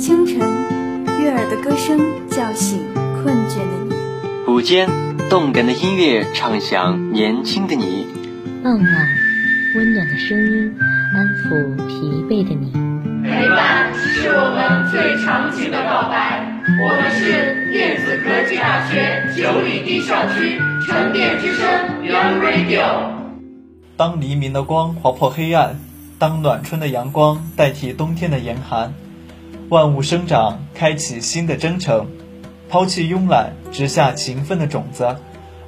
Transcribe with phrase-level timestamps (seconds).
[0.00, 0.38] 清晨，
[1.20, 4.88] 悦耳的歌声叫醒困倦的你；午间，
[5.28, 8.06] 动感的音乐唱响年轻的你；
[8.64, 9.08] 傍晚，
[9.76, 10.74] 温暖的声音
[11.12, 12.72] 安抚疲惫的你。
[13.22, 16.48] 陪伴是我们最长情的告白。
[16.82, 21.68] 我们是电子科技大学九里堤校区沉淀之声
[22.02, 23.10] Young Radio。
[23.98, 25.78] 当黎明的光划破黑暗，
[26.18, 28.94] 当暖春的阳光代替冬天的严寒，
[29.70, 32.08] 万物生长，开启新的征程，
[32.68, 35.16] 抛弃慵懒，植下勤奋的种子，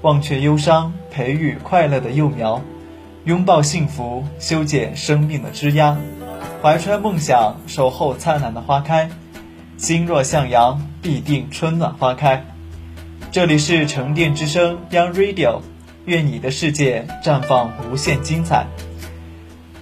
[0.00, 2.60] 忘却忧伤，培育快乐的幼苗，
[3.26, 5.98] 拥抱幸福，修剪生命的枝桠，
[6.60, 9.08] 怀揣梦想，守候灿烂的花开。
[9.76, 12.44] 心若向阳，必定春暖花开。
[13.30, 15.60] 这里是沉淀之声 Young Radio，
[16.06, 18.66] 愿你的世界绽放无限精彩。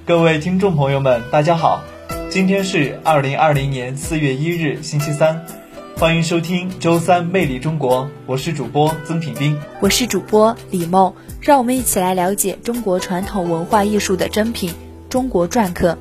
[0.05, 1.83] 各位听众朋友们，大家好，
[2.31, 5.45] 今天是二零二零年四月一日，星期三，
[5.97, 14.73] 欢迎收听周三魅力中国，我是主播曾品斌，我是主播李梦，让我们一起来了解中国传统文化艺术的珍品——
[15.11, 15.99] 中国篆刻。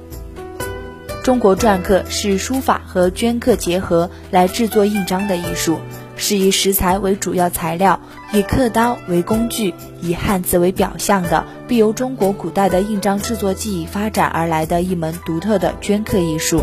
[1.24, 5.80] 中国篆刻是书法和镌刻结合来制作印章的艺术，
[6.20, 8.00] 是以石材为主要材料，
[8.34, 16.62] 以刻刀为工具，以汉字为表象的，必由中国古代的印章制作技艺发展而来的一门独特的镌刻艺术。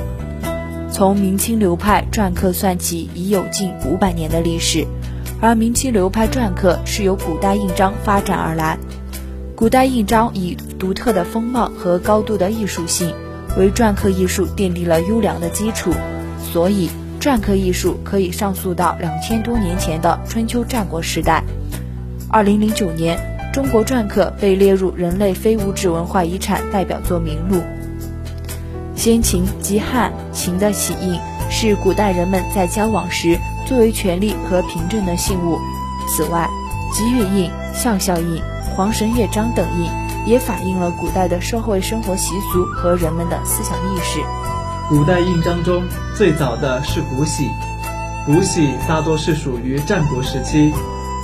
[0.92, 4.86] 从明清流派篆刻算起，已有近五百年的历史，
[5.40, 8.78] 而明清流派篆刻是由古代印章发展而来。
[9.56, 13.12] 古代印章以独特的风貌和高度的艺术性。
[13.56, 15.90] 为篆刻艺术奠定了优良的基础，
[16.52, 16.90] 所以
[17.26, 21.42] 篆刻艺术可以上溯到两千多年前的春秋战国时代。
[22.28, 23.18] 二零零九年，
[23.52, 27.60] 中国篆刻被列入人类非物质文化遗产代表作名录。
[28.94, 31.18] 先秦及汉，秦的玺印
[31.50, 35.58] 是古代人们在交往时作为权力和凭证的信物。
[36.08, 36.48] 此外，
[36.94, 38.40] 吉月印、孝孝印、
[38.76, 39.90] 黄神乐章等印。
[40.26, 44.20] 也反映了古代的社会生活习俗和人们的思想意识。
[44.88, 45.82] 古代印章中
[46.14, 47.50] 最早的是古玺，
[48.24, 50.72] 古玺大多是属于战国时期，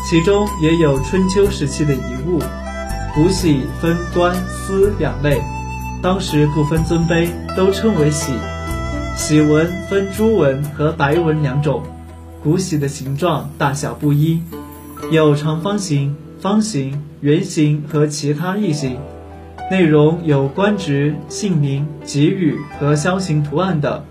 [0.04, 2.40] 其中也有春秋时期的遗物。
[3.14, 5.40] 古玺分官司两类，
[6.02, 8.32] 当时不分尊卑，都称为玺。
[9.16, 11.84] 玺文分朱文和白文两种，
[12.42, 14.42] 古玺的形状大小不一，
[15.12, 16.16] 有长方形。
[16.40, 18.98] 方形、圆形和其他异形，
[19.72, 24.05] 内容有官职、姓名、吉语和枭形图案等。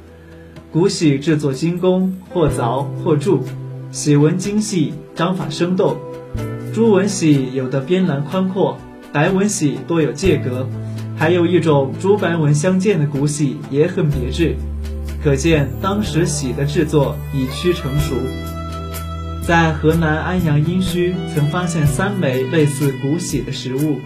[0.73, 3.43] 古玺制作精工，或凿或铸，
[3.91, 5.97] 玺文精细，章法生动。
[6.73, 8.75] 朱文玺有的边栏宽阔，
[9.13, 10.67] 白文玺多有界格，
[11.15, 14.55] 还有一种朱白文相间的古玺也很别致，
[15.23, 18.15] 可见当时玺的制作已趋成熟。
[19.43, 23.99] 在河南安阳殷墟曾发现三枚类似古玺的实物，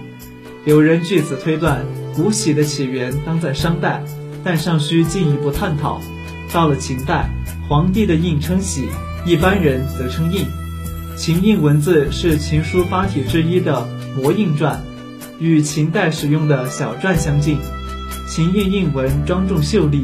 [0.66, 4.04] 有人据此推断古玺的起源当在商代，
[4.44, 6.02] 但尚需进一步探讨。
[6.52, 7.30] 到了秦代，
[7.70, 8.88] 皇帝的印称玺，
[9.28, 10.44] 一般人则称印。
[11.16, 14.78] 秦印文字是秦书八体之一的模印篆，
[15.40, 17.60] 与秦代使用的小篆相近。
[18.28, 20.02] 秦印印文庄重秀丽，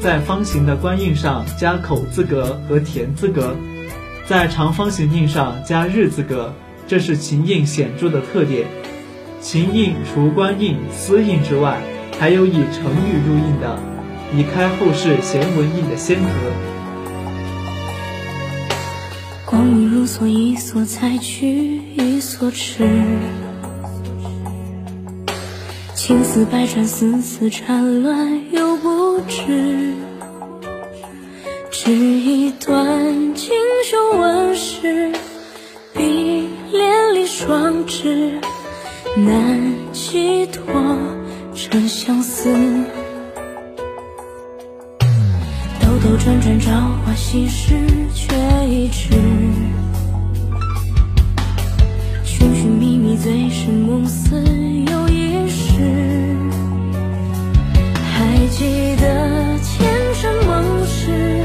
[0.00, 3.56] 在方形的官印上加口字格和田字格。
[4.26, 6.54] 在长方形印上加日字格，
[6.86, 8.68] 这是秦印显著的特点。
[9.44, 11.78] 秦印除官印、私印之外，
[12.18, 13.78] 还有以成语入印的，
[14.34, 16.30] 以开后世贤文印的先河。
[19.44, 22.88] 光阴如梭，一梭采去，一梭迟。
[25.94, 29.92] 青丝百转，丝丝缠乱，又不知。
[31.70, 33.50] 织一段，锦
[33.84, 35.12] 绣纹饰，
[35.92, 38.40] 比连理双枝，
[39.16, 39.60] 难
[39.92, 40.64] 寄托
[41.54, 42.52] 成相思。
[45.78, 46.72] 兜兜转转，朝
[47.04, 47.76] 花夕拾，
[48.12, 48.34] 却
[48.68, 49.14] 已迟。
[52.24, 55.80] 寻寻觅觅，醉生梦死，又一世。
[58.10, 61.43] 还记得前生往事。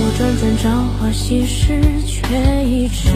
[0.00, 3.08] 我转转朝花夕拾却已迟。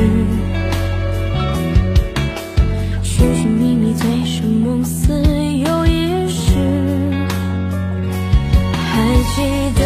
[3.04, 6.58] 寻寻觅觅，醉生梦死又一世。
[8.74, 9.42] 还记
[9.78, 9.82] 得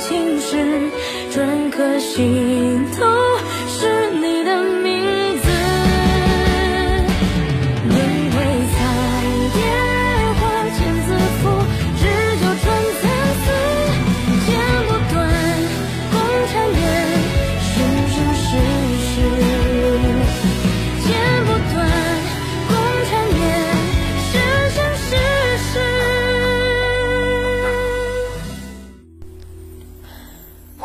[0.00, 0.56] 情事，
[1.30, 2.77] 真可惜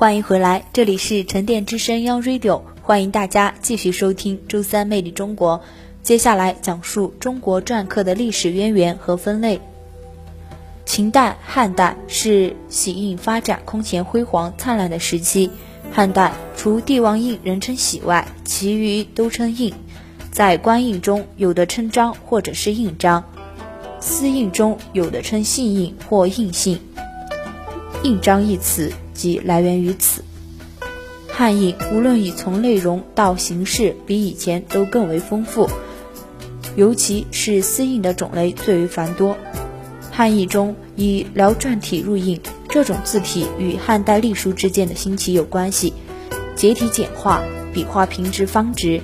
[0.04, 5.62] 欢迎回来，这里是沉淀之声 Young Radio，欢迎大家继续收听周三魅力中国。
[6.02, 9.62] 接下来讲述中国篆刻的历史渊源和分类。
[10.86, 15.50] 秦代、汉代是玺印发展空前辉煌灿烂的时期。
[15.90, 19.74] 汉代除帝王印人称玺外，其余都称印。
[20.32, 23.24] 在官印中，有的称章或者是印章；
[24.02, 26.78] 私印中有的称信印或印信。
[28.04, 30.24] 印章一词即来源于此。
[31.28, 35.70] 汉印无论以从内容到形式，比以前都更为丰富，
[36.76, 39.36] 尤其是私印的种类最为繁多。
[40.12, 42.40] 汉译中以辽篆体入印，
[42.70, 45.94] 这种字体与汉代隶书之间的兴起有关系，
[46.56, 47.42] 结体简化，
[47.74, 49.02] 笔画平直方直。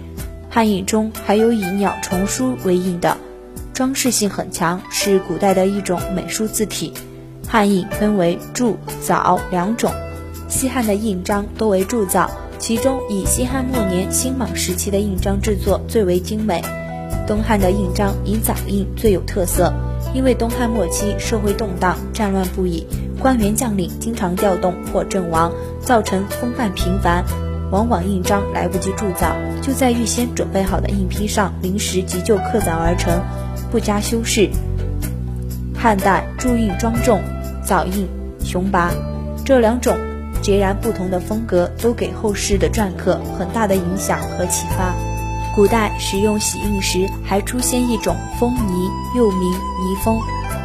[0.51, 3.17] 汉印中还有以鸟虫书为印的，
[3.73, 6.93] 装饰性很强，是古代的一种美术字体。
[7.51, 9.91] 汉印分为铸造两种，
[10.47, 12.29] 西汉的印章多为铸造，
[12.59, 16.63] 其中以西汉末年新莽时期的印章制作最为精美。
[17.25, 19.73] 东汉的印章以早印最有特色，
[20.13, 22.85] 因为东汉末期社会动荡，战乱不已，
[23.19, 25.51] 官员将领经常调动或阵亡，
[25.81, 27.25] 造成风范频繁，
[27.71, 33.19] 往往印章来不及铸造，就在预先准备好的印坯上临时急就刻凿而成，
[33.71, 34.51] 不加修饰。
[35.75, 37.21] 汉代铸印庄重，
[37.63, 38.07] 早印
[38.43, 38.91] 雄拔，
[39.45, 39.97] 这两种
[40.41, 44.93] 截然不同的风格都给后世的篆刻很大的影响和启发。
[45.55, 50.19] 古代使用玺印时，还出现一种封泥，又名泥封。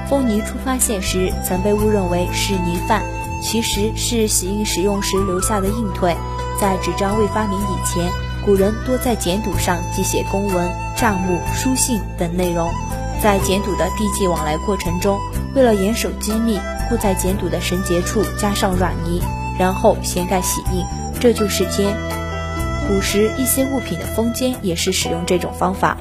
[0.09, 3.03] 封泥初发现时，曾被误认为是泥范，
[3.43, 6.15] 其实是玺印使用时留下的印腿。
[6.61, 8.13] 在纸张未发明以前，
[8.45, 12.71] 古人多在简牍上记写公文、账目、书信等内容。
[13.23, 15.19] 在简牍的递寄往来过程中，
[15.55, 19.21] 为了严守机密，故在简堵的绳结处加上软泥，
[19.59, 20.85] 然后掀盖洗印，
[21.21, 21.95] 这就是笺。
[22.87, 25.97] 古时一些物品的封缄也是使用这种方法。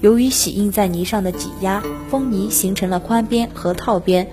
[0.00, 4.26] 由于洗印在泥上的挤压，封泥形成了宽边和套边。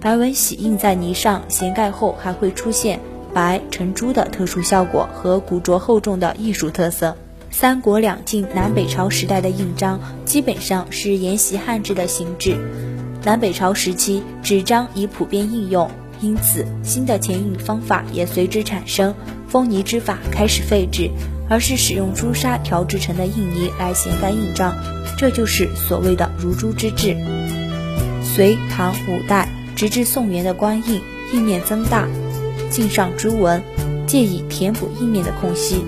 [0.00, 3.00] 白文洗印在泥上掀盖后，还会出现
[3.34, 7.16] 白成珠的特殊效果和古拙厚重的艺术特色。
[7.50, 12.58] 三国两晋南北朝时代的印章基本上是沿袭汉制的形制。
[13.26, 15.90] 南北朝时期，纸张已普遍应用，
[16.20, 19.12] 因此新的前印方法也随之产生。
[19.48, 21.10] 封泥之法开始废止，
[21.50, 24.72] 而是使用朱砂调制成的印泥来掀盖印章，
[25.18, 27.16] 这就是所谓的如珠之制。
[28.22, 31.00] 隋唐五代直至宋元的官印，
[31.32, 32.06] 印面增大，
[32.70, 33.60] 镜上朱纹，
[34.06, 35.84] 借以填补印面的空隙。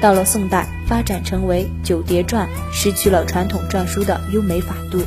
[0.00, 5.02] 到了宋代，发展成为九叠篆，失去了传统篆书的优美法度。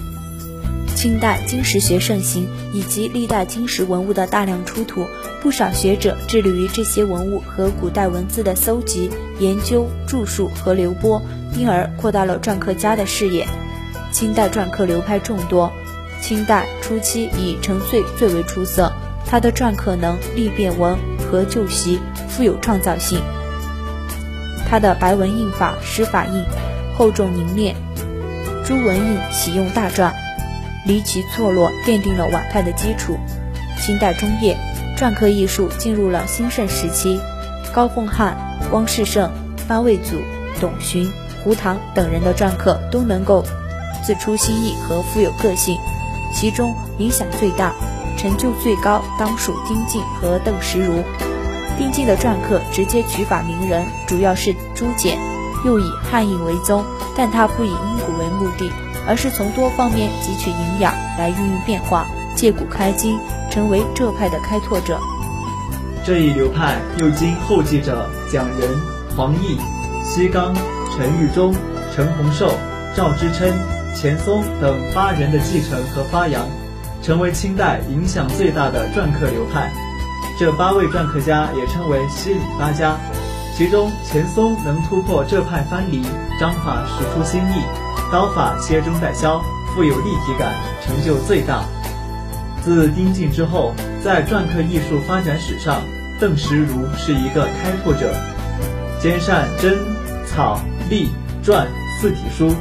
[0.95, 5.05] 清代金石学盛行，以及历代金石文物的大量出土，
[5.41, 11.21] 不少学者致力于这些文物和古代文字的搜集、研究、著述和流播，
[11.55, 13.45] 因而扩大了篆刻家的视野。
[14.11, 15.69] 清代篆刻流派众多，
[16.21, 18.91] 清代初期以陈遂最为出色，
[19.27, 20.97] 他的篆刻能力变文
[21.29, 21.99] 和旧习，
[22.29, 23.19] 富有创造性。
[24.67, 26.43] 他的白文印法施法印，
[26.97, 27.75] 厚重凝练；
[28.65, 30.11] 朱文印喜用大篆。
[30.85, 33.17] 离奇错落，奠定了晚派的基础。
[33.77, 34.57] 清代中叶，
[34.97, 37.19] 篆刻艺术进入了兴盛时期。
[37.73, 38.37] 高凤翰、
[38.71, 39.29] 汪士盛、
[39.67, 40.21] 八位祖、
[40.61, 41.11] 董勋、
[41.43, 43.43] 胡唐等人的篆刻都能够
[44.03, 45.77] 自出新意和富有个性，
[46.33, 47.73] 其中影响最大、
[48.17, 51.03] 成就最高当属丁敬和邓石如。
[51.77, 55.17] 丁敬的篆刻直接取法名人，主要是朱简，
[55.65, 56.85] 又以汉印为宗，
[57.17, 58.71] 但他不以因古为目的，
[59.07, 63.17] 而是从多方面汲取营养来运用变化，借古开今，
[63.49, 64.99] 成为浙派的开拓者。
[66.03, 68.69] 这一流派又经后继者蒋仁、
[69.15, 69.57] 黄易、
[70.03, 70.53] 西冈、
[70.95, 71.53] 陈玉忠、
[71.95, 72.51] 陈洪寿、
[72.95, 73.53] 赵之琛、
[73.95, 76.45] 钱松等八人的继承和发扬，
[77.01, 79.71] 成为清代影响最大的篆刻流派。
[80.37, 82.97] 这八位篆刻家也称为西里八家，
[83.55, 86.03] 其中钱松能突破浙派藩篱，
[86.39, 87.63] 章法使出新意，
[88.11, 89.41] 刀法切中带削，
[89.73, 91.65] 富有立体感，成就最大。
[92.63, 95.81] 自丁敬之后，在篆刻艺术发展史上，
[96.19, 98.13] 邓石如是一个开拓者，
[99.01, 99.77] 兼善真、
[100.25, 100.59] 草、
[100.89, 101.09] 隶、
[101.43, 101.65] 篆
[101.99, 102.53] 四体书。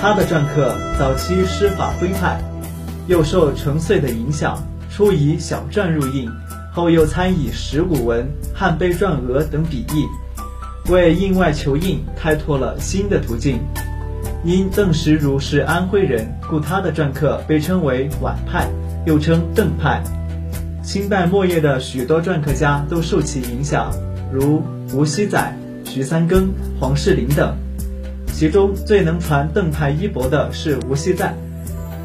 [0.00, 2.40] 他的篆刻早期师法徽派，
[3.06, 4.58] 又受程燧的影响，
[4.90, 6.28] 初以小篆入印，
[6.72, 10.06] 后又参以石鼓文、汉碑篆额等笔意，
[10.90, 13.60] 为印外求印开拓了新的途径。
[14.42, 18.66] 因邓石如是安徽人，故他的篆刻被称为皖派，
[19.04, 20.02] 又称邓派。
[20.82, 23.92] 清代末叶的许多篆刻家都受其影响，
[24.32, 24.62] 如
[24.94, 25.54] 吴熙载、
[25.84, 26.48] 徐三更、
[26.80, 27.54] 黄士林等。
[28.32, 31.34] 其中最能传邓派衣钵的是吴熙载，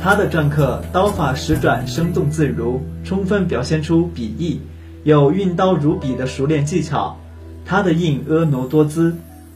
[0.01, 4.59] 他的篆刻刀法十转生动自如，充分表现出笔意，
[5.05, 7.17] 有运刀如笔的熟练技巧。
[7.63, 9.15] 他的印婀娜多姿。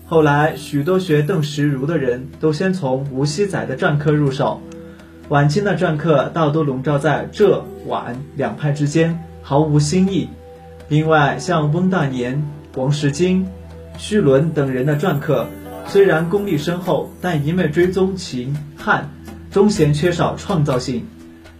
[0.09, 4.59] 后来许多学邓石如的人都先从吴熙载的篆刻入手。
[5.27, 10.27] 晚清的篆刻大多笼罩在浙皖两派之间，毫无新意。
[10.87, 12.43] 另外，像翁大年、
[12.75, 13.45] 王时经、
[13.99, 15.45] 绪伦等人的篆刻，
[15.85, 19.07] 虽然功力深厚，但一味追踪秦汉，
[19.51, 21.05] 终显缺少创造性。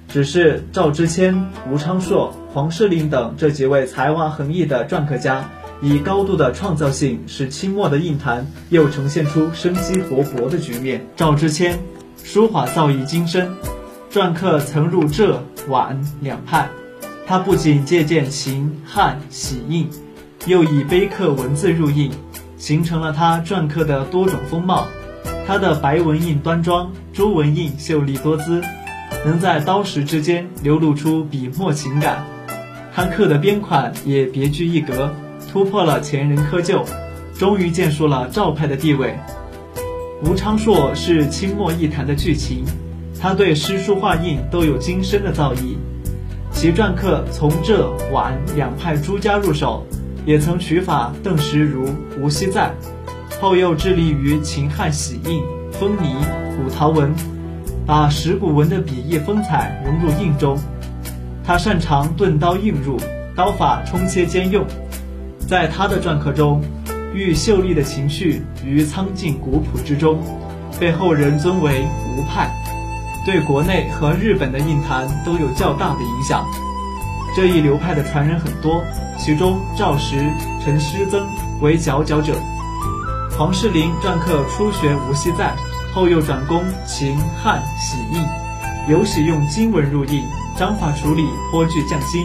[0.08, 1.40] 只是赵之谦、
[1.72, 5.48] 吴昌硕、黄世林等这几位才华横溢的篆刻家，
[5.82, 11.06] 以高度的创造性，使清末的印坛又呈现出生机勃勃的局面。
[11.16, 11.80] 赵之谦。
[12.22, 13.50] 书法造诣精深，
[14.12, 16.70] 篆刻曾入浙皖两派。
[17.26, 19.90] 他不仅借鉴秦汉玺印，
[20.46, 22.12] 又以碑刻文字入印，
[22.58, 24.86] 形成了他篆刻的多种风貌。
[25.48, 28.62] 他的白文印端庄，朱文印秀丽多姿，
[29.26, 32.24] 能在刀石之间流露出笔墨情感。
[32.94, 35.10] 他刻的边款也别具一格，
[35.52, 36.86] 突破了前人窠臼，
[37.34, 39.18] 终于建树了赵派的地位。
[40.24, 42.64] 吴昌硕是清末艺坛的巨擎，
[43.20, 45.76] 他对诗书画印都有精深的造诣。
[46.52, 49.84] 其篆刻从浙皖两派诸家入手，
[50.24, 51.90] 也曾取法邓石如、
[52.20, 52.72] 吴熙载，
[53.42, 55.42] 后又致力于秦汉玺印、
[55.72, 56.16] 风泥、
[56.58, 57.12] 古陶文，
[57.88, 60.56] 把石鼓文的笔意风采融入印中。
[61.44, 63.00] 他擅长钝刀映入，
[63.36, 64.64] 刀法冲切兼用，
[65.50, 66.62] 在他的篆刻中。
[67.12, 70.20] 寓秀丽的情绪于苍劲古朴之中，
[70.80, 72.54] 被后人尊为吴派，
[73.26, 76.46] 对国内和日本的印坛都有较大的影响。
[77.36, 78.84] 这一流派的传人很多，
[79.18, 80.32] 其中赵石、
[80.64, 81.28] 陈师曾
[81.62, 82.36] 为佼佼者。
[83.36, 85.56] 黄世林篆刻初学吴熙载，
[85.96, 88.24] 后又转攻秦汉玺印，
[88.88, 90.24] 尤喜用金文入印，
[90.56, 92.24] 章法处理颇具匠心，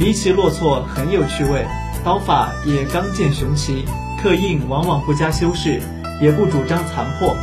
[0.00, 1.64] 离奇落错很有趣味。
[2.04, 3.84] 刀法也刚健雄奇，
[4.22, 5.80] 刻印往往不加修饰，
[6.20, 7.36] 也不主张残破。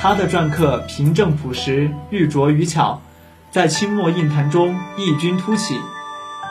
[0.00, 3.00] 他的篆刻平正朴实，玉琢于巧，
[3.50, 5.78] 在清末印坛中异军突起。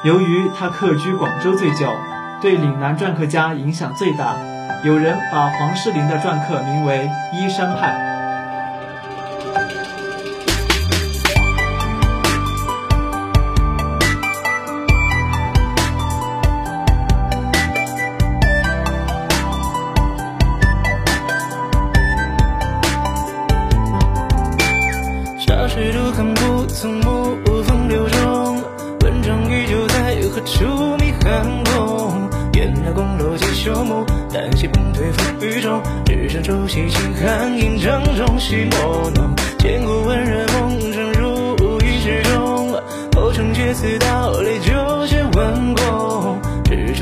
[0.03, 1.93] 由于他客居广州最久，
[2.41, 4.35] 对岭南篆刻家影响最大。
[4.83, 8.13] 有人把黄士林的篆刻名为“依山派”。
[26.77, 28.61] 从不风流中，
[28.99, 32.29] 文章依旧在何处觅寒翁？
[32.55, 39.33] 烟霞宫楼几休梦，南溪风颓风雨中，只身竹西清寒吟帐中，细陌浓。
[39.57, 42.73] 千古恩怨梦生如无意识中，
[43.15, 44.73] 后生却此道泪酒
[45.07, 46.14] 借温过。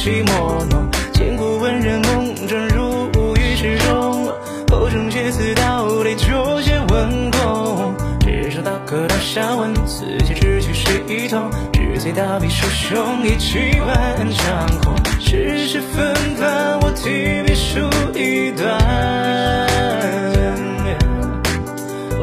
[0.00, 0.88] 江中戏莫浓。
[1.12, 4.32] 千古文人梦转入于诗中，
[4.70, 7.94] 后生却似道泪酒写文功。
[8.20, 11.50] 至少刀刻刀下文，此间只取水同。
[11.72, 14.94] 只随大笔书兄一起万长空。
[15.20, 17.80] 世事纷繁，我提笔书
[18.18, 18.78] 一段。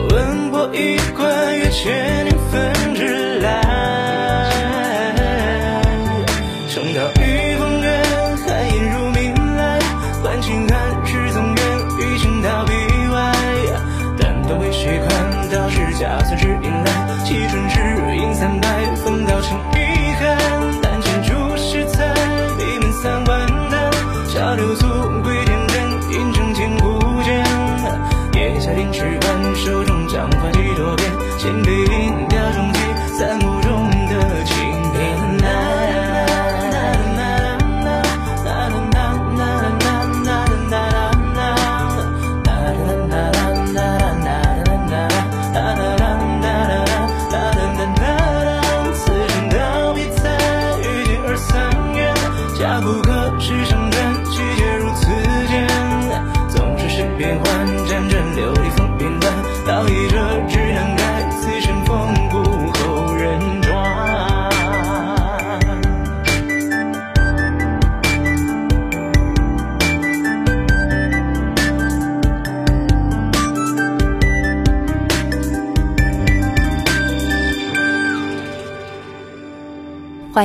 [0.09, 2.26] 文破一关，阅千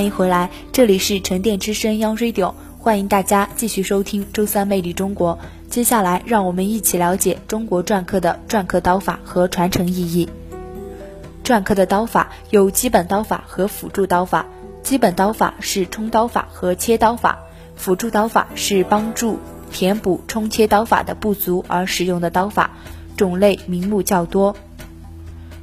[0.03, 5.39] 欢迎回来，这里是沉淀之声 Young Radio，欢迎大家继续收听周三魅力中国。
[5.71, 10.29] 接下来，让我们一起了解中国篆刻的篆刻刀法和传承意义。
[11.45, 14.45] 篆刻的刀法有基本刀法和辅助刀法。
[14.83, 17.39] 基本刀法是冲刀法和切刀法，
[17.77, 19.39] 辅助刀法是帮助
[19.71, 22.73] 填补冲切刀法的不足而使用的刀法，
[23.17, 24.57] 种类名目较多。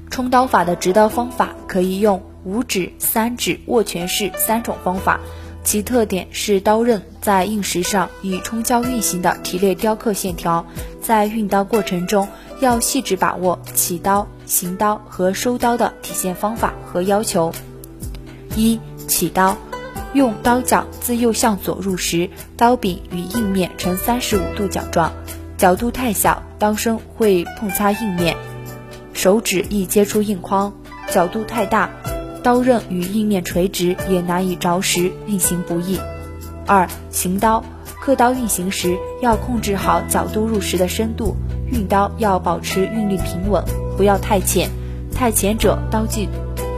[0.09, 5.19] 冲刀法的执刀方法可以用五指、三指、握拳式三种方法，
[5.63, 10.65] 其特点是刀刃在硬石上以冲胶运行的提炼雕刻线条，
[11.01, 12.27] 在运刀过程中
[12.61, 17.51] 要细致把握起刀、行刀和收刀的体现方法和要求。
[18.55, 19.57] 一、起刀，
[20.13, 25.11] 用刀角自右向左入时，刀柄与硬面呈三十五度角状，
[25.57, 28.35] 角度太小，刀身会碰擦硬面。
[29.13, 30.73] 手指易接触硬框，
[31.11, 31.89] 角度太大，
[32.43, 35.99] 刀刃与硬面垂直也难以着实，运行不易。
[36.65, 37.63] 二、行刀，
[38.01, 41.35] 刻刀运行时要控制好角度入石的深度，
[41.71, 43.63] 运刀要保持运力平稳，
[43.97, 44.69] 不要太浅，
[45.13, 46.29] 太浅者刀际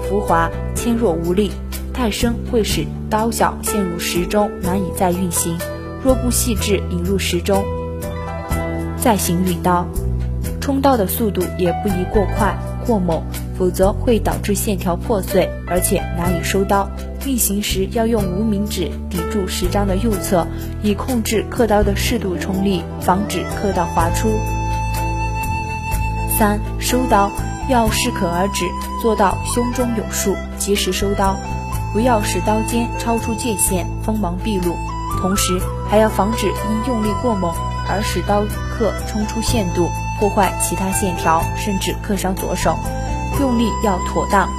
[0.09, 1.49] 浮滑，纤弱无力；
[1.93, 5.57] 太深会使刀角陷入石中，难以再运行。
[6.03, 7.63] 若不细致引入石中，
[8.97, 9.85] 再行运刀。
[10.59, 13.21] 冲刀的速度也不宜过快过猛，
[13.61, 16.89] 否则会导致线条破碎，而且难以收刀。
[17.27, 20.47] 运行时要用无名指抵住石章的右侧，
[20.81, 24.29] 以控制刻刀的适度冲力，防止刻刀滑出。
[26.39, 27.31] 三、收刀
[27.69, 28.65] 要适可而止，
[28.99, 31.35] 做到胸中有数，及时收刀，
[31.93, 34.73] 不要使刀尖超出界限，锋芒毕露。
[35.21, 37.53] 同时还要防止因用力过猛
[37.87, 38.41] 而使刀
[38.75, 39.87] 刻冲出限度。
[40.19, 42.75] 破坏其他线条，甚至刻伤左手。
[43.39, 44.49] 用力要妥当，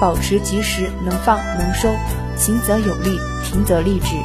[0.00, 1.88] 保持及时，能放能收，
[2.36, 4.16] 行则有力，停则立止。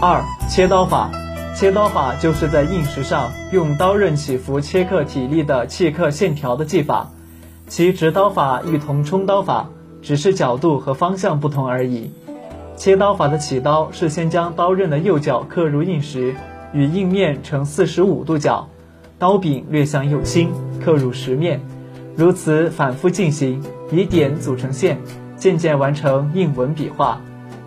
[0.00, 1.10] 二、切刀法，
[1.54, 7.10] 切刀法就是在硬石上用刀刃起伏切刻体力的契刻线条的技法，
[7.68, 9.68] 其直刀法与同冲刀法，
[10.02, 12.10] 只是角度和方向不同而已。
[12.76, 16.34] 切刀法的起刀是先将刀刃的右角刻入硬石，
[16.72, 18.68] 与硬面呈四十五度角。
[19.18, 20.50] 刀柄略向右倾，
[20.84, 21.60] 刻入石面，
[22.16, 25.00] 如此反复进行，以点组成线，
[25.36, 27.20] 渐渐完成印文笔画。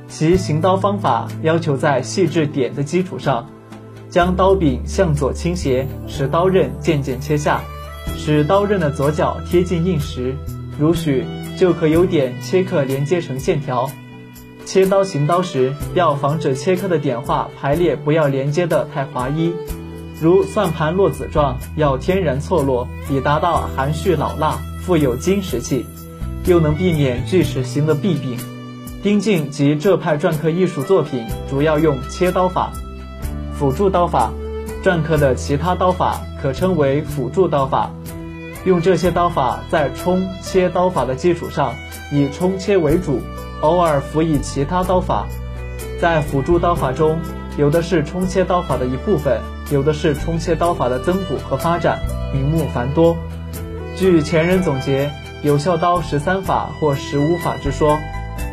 [0.08, 3.50] 其行刀方法要求在细致点的基础上，
[4.10, 7.62] 将刀柄向左倾斜，使刀刃渐渐切下，
[8.16, 10.36] 使刀刃的左角贴近印石，
[10.80, 11.26] 如许
[11.58, 13.90] 就可由点切刻连接成线条。
[14.64, 19.54] 切刀行刀时，要防止切刻的点画排列不要连接的太滑一，
[20.22, 25.86] 如算盘落子状，要天然错落，以达到含蓄老辣、富有金石气，
[26.46, 28.38] 又能避免锯齿形的弊病。
[29.04, 32.72] 丁敬及浙派篆刻艺术作品主要用切刀法，
[33.54, 34.32] 辅助刀法。
[34.84, 37.90] 篆刻的其他刀法可称为辅助刀法。
[38.66, 41.74] 用这些刀法在冲切刀法的基础上，
[42.12, 43.20] 以冲切为主，
[43.62, 45.28] 偶尔辅以其他刀法。
[46.00, 47.20] 在辅助刀法中，
[47.58, 49.40] 有的是冲切刀法的一部分，
[49.72, 52.00] 有的是冲切刀法的增补和发展，
[52.34, 53.18] 名目繁多。
[53.96, 55.10] 据前人总结，
[55.42, 57.98] 有效刀十三法或十五法之说。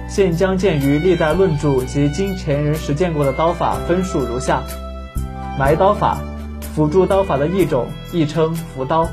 [0.08, 4.62] 现将见于历代论著及经前人实践过的刀法分数如下：
[5.58, 6.18] 埋刀法，
[6.74, 9.08] 辅助刀法的一种，亦称扶刀，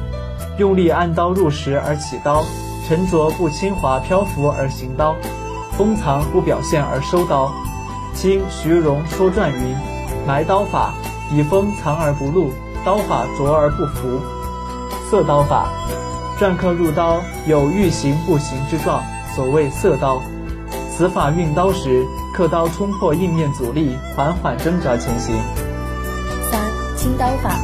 [0.57, 2.43] 用力按刀入石而起刀，
[2.85, 5.15] 沉着不轻滑漂浮而行刀，
[5.77, 7.49] 封藏不表现而收刀。
[8.13, 9.73] 清徐荣说传云：
[10.27, 10.93] 埋刀法，
[11.31, 12.51] 以封藏而不露，
[12.85, 14.19] 刀法拙而不浮。
[15.09, 15.69] 色刀法，
[16.39, 19.03] 篆刻入刀有欲行不行之状，
[19.35, 20.21] 所谓色刀。
[20.91, 25.35] 此法运刀时，刻刀冲破印面阻力，缓缓挣扎前行。
[26.51, 26.59] 三
[26.97, 27.55] 轻刀法，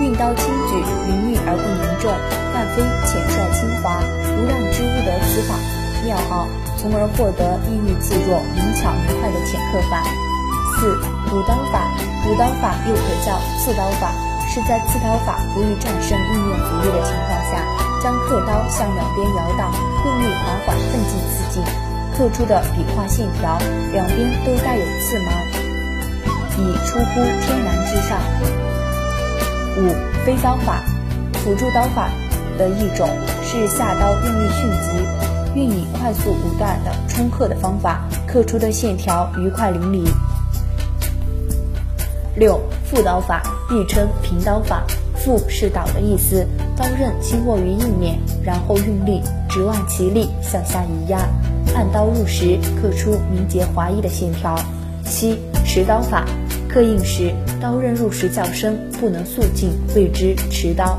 [0.00, 0.74] 运刀轻举，
[1.06, 2.10] 凌厉而不凝重，
[2.52, 4.00] 但非浅率轻滑，
[4.36, 5.54] 如让之物得此法
[6.04, 10.02] 妙奥，从而获得意欲自若、灵巧明快的浅刻法。
[10.80, 10.98] 四
[11.30, 11.86] 补刀法，
[12.24, 14.12] 补刀法又可叫刺刀法，
[14.48, 17.62] 是在刺刀法不易战胜印面阻力的情况下，
[18.02, 19.72] 将刻刀向两边摇荡，
[20.04, 21.62] 用力缓缓奋进刺进。
[22.18, 23.56] 刻出的笔画线条
[23.92, 25.32] 两边都带有刺芒，
[26.58, 28.18] 以出乎天然之上。
[29.78, 29.94] 五
[30.26, 30.82] 飞刀法，
[31.44, 32.10] 辅助刀法
[32.58, 33.08] 的一种，
[33.44, 35.06] 是下刀用力迅疾，
[35.54, 40.04] 运以快速不断的冲刻的方法，刻出的线条愉快淋漓。
[42.40, 42.58] 六
[42.90, 44.82] 覆刀法，亦称平刀法，
[45.14, 51.18] 覆是倒的意思，刀刃轻握于印面，然后用力，直望其力向下移压。
[51.74, 54.58] 按刀入石，刻出明洁滑意的线条。
[55.04, 56.24] 七持刀法，
[56.66, 60.98] 刻印时刀刃入石较深，不能速进，谓之持刀。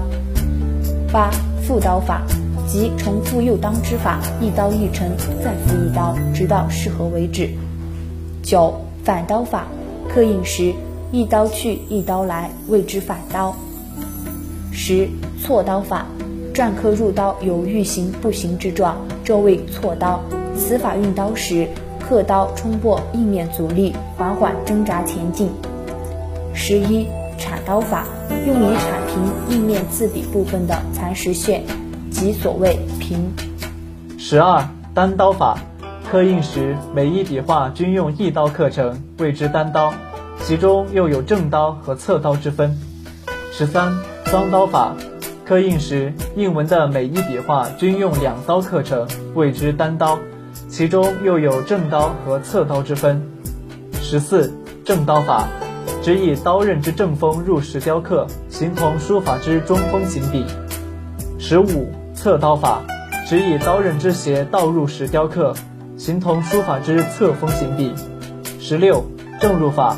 [1.12, 1.32] 八
[1.64, 2.22] 复刀法，
[2.68, 5.10] 即重复右刀之法，一刀一沉，
[5.44, 7.50] 再复一刀，直到适合为止。
[8.44, 9.66] 九反刀法，
[10.14, 10.72] 刻印时
[11.12, 13.54] 一刀去，一刀来，谓之反刀。
[14.72, 15.10] 十
[15.42, 16.06] 错刀法，
[16.54, 20.22] 篆刻入刀有欲行不行之状，这谓错刀。
[20.56, 21.68] 此法运刀时，
[22.00, 25.50] 刻刀冲破印面阻力，缓缓挣扎前进。
[26.54, 27.06] 十一
[27.38, 28.06] 铲刀法，
[28.48, 31.64] 用以铲平印面字底部分的残实线，
[32.10, 33.34] 即所谓平。
[34.18, 35.60] 十二单刀法，
[36.10, 39.94] 刻印时每一笔画均用一刀刻成，谓之单刀，
[40.44, 42.78] 其中又有正刀和侧刀之分。
[43.52, 43.94] 十三
[44.26, 44.96] 双刀法，
[45.46, 50.20] 刻印时印文的每一笔画均用两刀刻成，谓之单刀。
[50.68, 53.22] 其中又有正刀和侧刀之分。
[54.02, 54.52] 十四
[54.84, 55.48] 正刀法，
[56.02, 60.46] 指以刀刃之正锋入石雕刻，形同书法之中锋行笔。
[61.38, 62.82] 十五侧刀法，
[63.28, 65.54] 指以刀刃之斜倒入石雕刻，
[65.98, 67.94] 形同书法之侧锋行笔。
[68.60, 69.06] 十六
[69.40, 69.98] 正入法，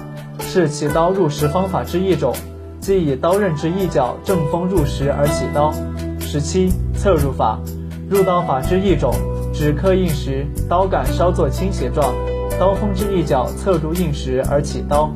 [0.54, 2.32] 是起刀入石方法之一种，
[2.80, 5.74] 即以刀刃之一角正锋入石而起刀。
[6.20, 7.60] 十七侧入法，
[8.08, 9.16] 入刀法之一种。
[9.52, 12.14] 指刻印时，刀杆稍作倾斜状，
[12.60, 15.12] 刀锋之一角侧入印石而起刀。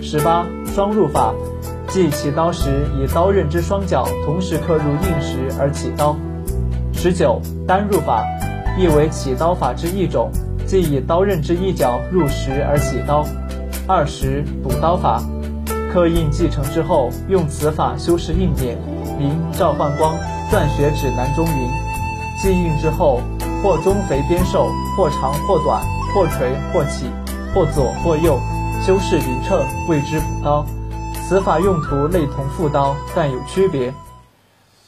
[0.00, 1.32] 十八双入法，
[1.86, 6.16] 即起刀时以刀刃之双角同时刻入印石而起刀。
[6.92, 8.24] 十九单入法，
[8.76, 10.28] 亦为起刀法之一种，
[10.66, 13.24] 即以刀刃之一角入石而起刀。
[13.88, 15.20] 二十补刀法，
[15.92, 18.78] 刻印继承之后，用此法修饰印面。
[19.18, 20.14] 明赵焕光
[20.50, 21.70] 《篆学指南》中云：
[22.40, 23.20] 继印之后。
[23.62, 24.66] 或中肥边瘦，
[24.96, 25.80] 或长或短，
[26.12, 27.06] 或垂或起，
[27.54, 28.36] 或左或右，
[28.84, 30.66] 修饰匀称，谓之补刀。
[31.22, 33.94] 此法用途类同复刀，但有区别。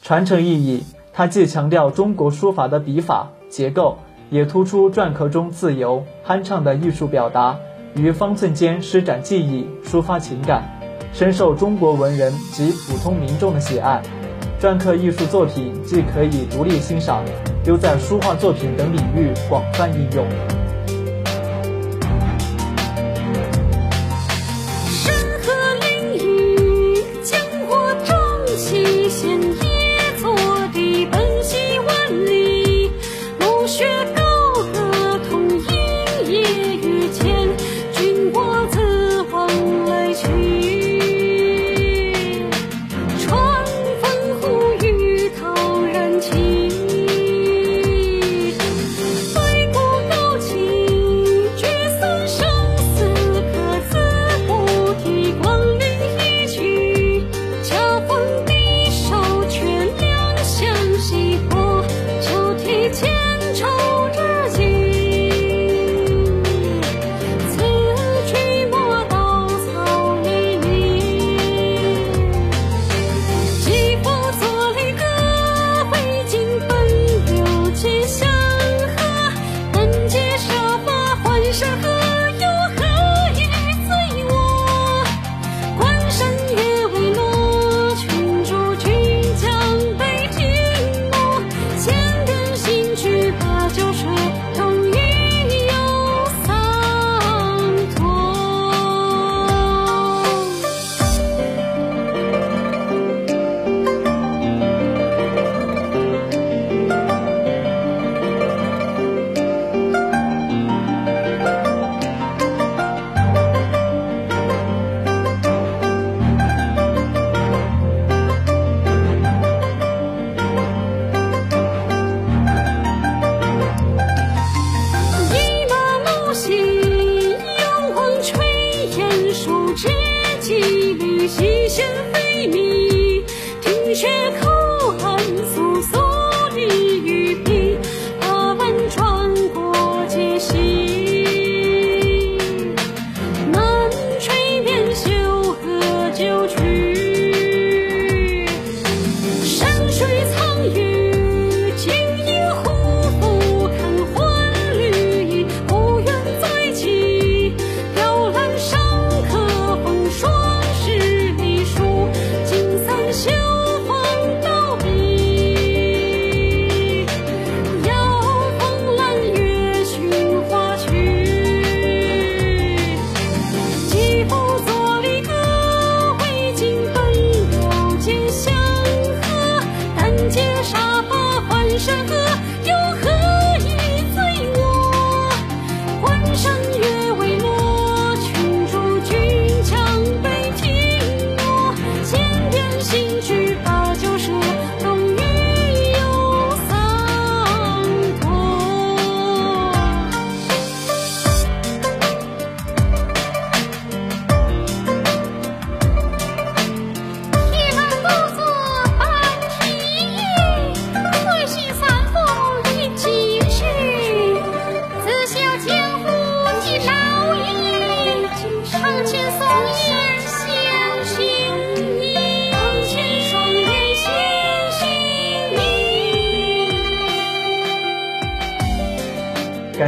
[0.01, 3.97] 传承意义，它既强调中国书法的笔法结构，
[4.29, 7.55] 也突出篆刻中自由酣畅的艺术表达，
[7.95, 10.63] 于方寸间施展技艺，抒发情感，
[11.13, 14.01] 深受中国文人及普通民众的喜爱。
[14.59, 17.23] 篆刻艺术作品既可以独立欣赏。
[17.65, 20.27] 又在书画作品等领域广泛应用。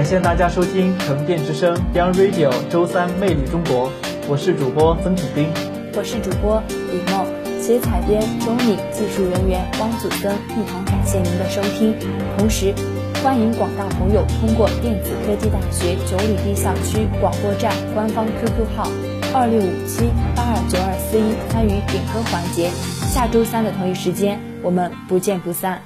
[0.07, 3.91] 感谢大家收听沉淀之声 Young Radio 周三魅力中国，
[4.29, 5.49] 我是主播曾品斌，
[5.97, 7.27] 我是主播李梦，
[7.61, 11.93] 携采编钟礼，技术人员汪祖森一同感谢您的收听。
[12.37, 12.73] 同时，
[13.21, 18.89] 欢迎广大朋友通过电子科技大学九里堤校区广播站官方 QQ 号
[19.33, 22.69] 二六五七八二九二四一参与点歌环节。
[23.11, 25.81] 下周三的同一时间，我们不见不散。